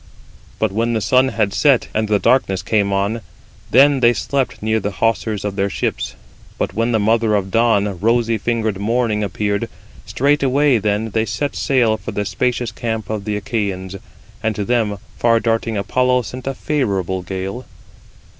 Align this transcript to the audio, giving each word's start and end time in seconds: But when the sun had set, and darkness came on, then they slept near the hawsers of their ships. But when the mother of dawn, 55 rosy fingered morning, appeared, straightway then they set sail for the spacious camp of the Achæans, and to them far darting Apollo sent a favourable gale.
But 0.57 0.71
when 0.71 0.93
the 0.93 0.99
sun 0.99 1.27
had 1.27 1.53
set, 1.53 1.87
and 1.93 2.07
darkness 2.23 2.63
came 2.63 2.91
on, 2.91 3.21
then 3.69 3.99
they 3.99 4.13
slept 4.13 4.63
near 4.63 4.79
the 4.79 4.93
hawsers 4.93 5.45
of 5.45 5.55
their 5.55 5.69
ships. 5.69 6.15
But 6.57 6.73
when 6.73 6.91
the 6.91 6.97
mother 6.97 7.35
of 7.35 7.51
dawn, 7.51 7.83
55 7.83 8.03
rosy 8.03 8.37
fingered 8.39 8.79
morning, 8.79 9.23
appeared, 9.23 9.69
straightway 10.07 10.79
then 10.79 11.11
they 11.11 11.25
set 11.27 11.55
sail 11.55 11.97
for 11.97 12.13
the 12.13 12.25
spacious 12.25 12.71
camp 12.71 13.11
of 13.11 13.25
the 13.25 13.39
Achæans, 13.39 13.99
and 14.41 14.55
to 14.55 14.65
them 14.65 14.97
far 15.19 15.39
darting 15.39 15.77
Apollo 15.77 16.23
sent 16.23 16.47
a 16.47 16.55
favourable 16.55 17.21
gale. 17.21 17.67